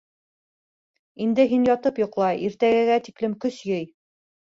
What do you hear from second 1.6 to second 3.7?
ятып йоҡла, иртәгәгә тиклем көс